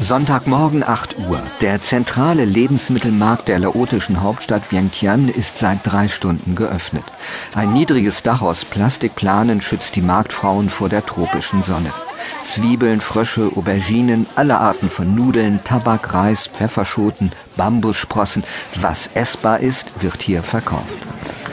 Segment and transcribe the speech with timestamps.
[0.00, 1.42] Sonntagmorgen 8 Uhr.
[1.60, 7.04] Der zentrale Lebensmittelmarkt der laotischen Hauptstadt Vientiane ist seit drei Stunden geöffnet.
[7.54, 11.92] Ein niedriges Dach aus Plastikplanen schützt die Marktfrauen vor der tropischen Sonne.
[12.46, 18.42] Zwiebeln, Frösche, Auberginen, alle Arten von Nudeln, Tabak, Reis, Pfefferschoten, Bambussprossen.
[18.76, 20.94] Was essbar ist, wird hier verkauft.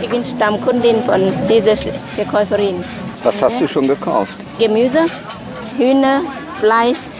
[0.00, 1.76] Ich bin Stammkundin von dieser
[2.14, 2.84] Verkäuferin.
[3.24, 4.36] Was hast du schon gekauft?
[4.58, 5.06] Gemüse,
[5.76, 6.22] Hühner,
[6.60, 7.10] Fleisch,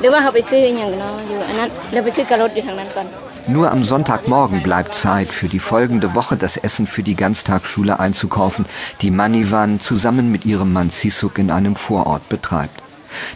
[0.00, 3.08] หรือว่าเขาไปซื้ออย่างเนาะอยู่อันนั้นเราไปซื้อกับรถอยู่ทางนั้นก่อน
[3.54, 8.66] Nur am Sonntagmorgen bleibt Zeit, für die folgende Woche das Essen für die Ganztagsschule einzukaufen,
[9.00, 12.82] die Manivan zusammen mit ihrem Mann Sisuk in einem Vorort betreibt.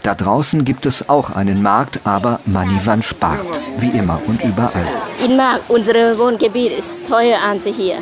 [0.03, 3.41] Da draußen gibt es auch einen Markt, aber Manivan spart,
[3.79, 4.87] wie immer und überall.
[5.27, 7.99] In Mark, unsere Wohngebiet ist teuer als hier.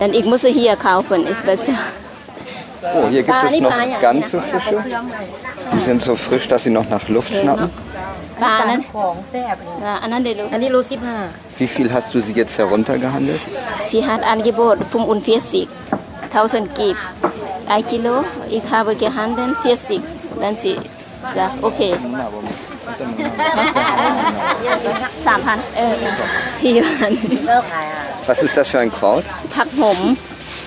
[0.00, 1.78] Denn ich muss hier kaufen, ist besser.
[2.81, 4.83] Oh, hier gibt es noch ganze Fische.
[5.73, 7.69] Die sind so frisch, dass sie noch nach Luft schnappen.
[11.57, 13.41] Wie viel hast du sie jetzt heruntergehandelt?
[13.89, 15.67] Sie hat Angebot angeboten
[16.31, 16.95] 1000 Gib.
[17.67, 20.01] Ein Kilo, ich habe gehandelt 40.
[20.39, 20.77] Dann sie
[21.35, 21.95] sagt, okay.
[25.75, 25.93] Äh,
[28.25, 29.23] Was ist das für ein Kraut?
[29.55, 29.67] Pack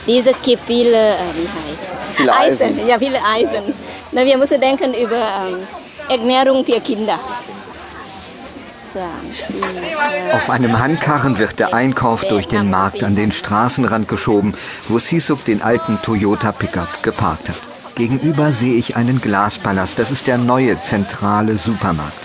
[0.07, 2.87] diese gibt viele, äh, wie heißt Viele Eisen.
[2.87, 3.75] Ja, viele Eisen.
[4.11, 5.67] Na, wir müssen denken über ähm,
[6.09, 7.19] Ernährung für Kinder.
[10.35, 14.55] Auf einem Handkarren wird der Einkauf durch den Markt an den Straßenrand geschoben,
[14.89, 17.57] wo Sisuk den alten Toyota Pickup geparkt hat.
[17.95, 19.99] Gegenüber sehe ich einen Glaspalast.
[19.99, 22.19] Das ist der neue zentrale Supermarkt.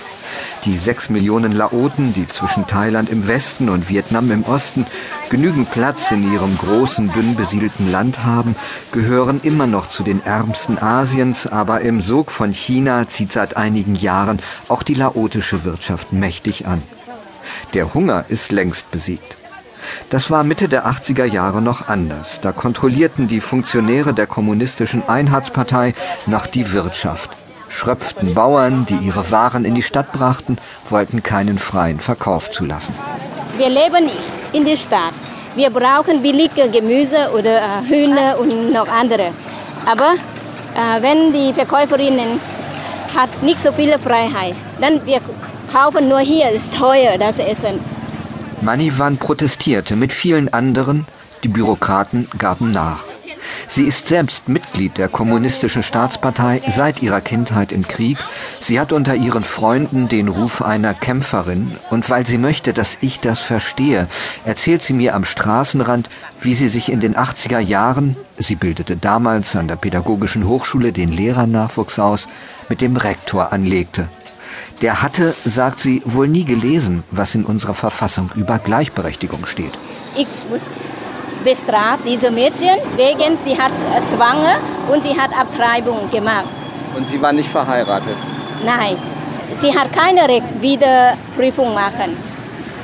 [0.65, 4.85] Die sechs Millionen Laoten, die zwischen Thailand im Westen und Vietnam im Osten
[5.29, 8.55] genügend Platz in ihrem großen, dünn besiedelten Land haben,
[8.91, 13.95] gehören immer noch zu den ärmsten Asiens, aber im Sog von China zieht seit einigen
[13.95, 16.81] Jahren auch die laotische Wirtschaft mächtig an.
[17.73, 19.37] Der Hunger ist längst besiegt.
[20.09, 22.41] Das war Mitte der 80er Jahre noch anders.
[22.41, 25.93] Da kontrollierten die Funktionäre der kommunistischen Einheitspartei
[26.25, 27.29] noch die Wirtschaft.
[27.69, 30.57] Schröpften Bauern, die ihre Waren in die Stadt brachten,
[30.89, 32.95] wollten keinen freien Verkauf zulassen.
[33.57, 34.09] Wir leben
[34.53, 35.13] in der Stadt.
[35.57, 39.31] Wir brauchen billige Gemüse oder äh, Hühner und noch andere.
[39.87, 40.11] Aber
[40.75, 42.39] äh, wenn die Verkäuferinnen
[43.15, 45.19] hat nicht so viele Freiheit, dann wir
[45.73, 47.79] kaufen nur hier, ist teuer das Essen.
[48.61, 51.07] Manivan protestierte mit vielen anderen,
[51.43, 53.06] die Bürokraten gaben nach.
[53.69, 58.17] Sie ist selbst Mitglied der Kommunistischen Staatspartei seit ihrer Kindheit im Krieg.
[58.61, 63.19] Sie hat unter ihren Freunden den Ruf einer Kämpferin und weil sie möchte, dass ich
[63.19, 64.07] das verstehe,
[64.45, 66.09] erzählt sie mir am Straßenrand,
[66.41, 71.11] wie sie sich in den 80er Jahren, sie bildete damals an der Pädagogischen Hochschule den
[71.11, 72.27] Lehrernachwuchs aus,
[72.69, 74.07] mit dem Rektor anlegte.
[74.81, 79.73] Der hatte, sagt sie, wohl nie gelesen, was in unserer Verfassung über Gleichberechtigung steht.
[80.15, 80.71] Ich muss
[81.47, 84.55] bestraft diese Mädchen wegen sie hat äh, schwanger
[84.91, 86.53] und sie hat Abtreibung gemacht.
[86.97, 88.17] Und sie war nicht verheiratet.
[88.65, 88.97] Nein,
[89.61, 92.11] sie hat keine Recht Wiederprüfung machen.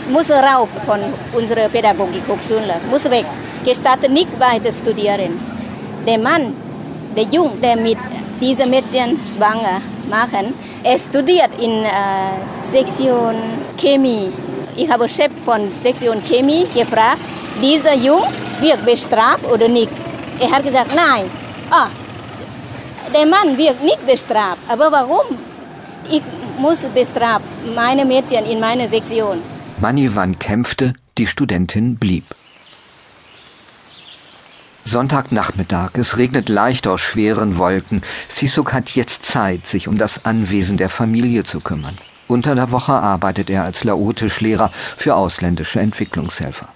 [0.09, 0.99] Muss rauf von
[1.33, 3.25] unserer Pädagogikhochschule, muss weg.
[3.65, 5.33] Gestattet nicht weiter studieren.
[6.07, 6.55] Der Mann,
[7.17, 7.97] der Jung, der mit
[8.39, 9.77] diesem Mädchen schwanger
[10.09, 10.53] machen,
[10.83, 11.89] er studiert in äh,
[12.71, 13.35] Sektion
[13.77, 14.29] Chemie.
[14.75, 17.21] Ich habe Chef von Sektion Chemie gefragt,
[17.61, 18.23] dieser Jung
[18.61, 19.91] wird bestraft oder nicht?
[20.39, 21.25] Er hat gesagt, nein.
[21.69, 21.89] Ah,
[23.13, 24.59] der Mann wird nicht bestraft.
[24.67, 25.37] Aber warum?
[26.09, 26.23] Ich
[26.57, 29.41] muss bestraft, meine Mädchen in meiner Sektion.
[29.79, 32.25] Manivan kämpfte, die Studentin blieb.
[34.85, 38.01] Sonntagnachmittag, es regnet leicht aus schweren Wolken.
[38.27, 41.95] Sisuk hat jetzt Zeit, sich um das Anwesen der Familie zu kümmern.
[42.27, 46.67] Unter der Woche arbeitet er als Laotischlehrer für ausländische Entwicklungshelfer.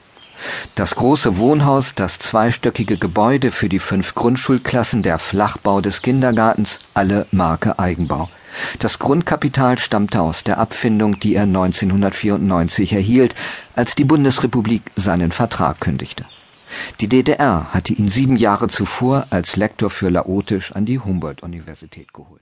[0.76, 7.26] Das große Wohnhaus, das zweistöckige Gebäude für die fünf Grundschulklassen, der Flachbau des Kindergartens, alle
[7.32, 8.30] Marke Eigenbau.
[8.80, 13.36] Das Grundkapital stammte aus der Abfindung, die er 1994 erhielt,
[13.76, 16.26] als die Bundesrepublik seinen Vertrag kündigte.
[17.00, 22.42] Die DDR hatte ihn sieben Jahre zuvor als Lektor für Laotisch an die Humboldt-Universität geholt.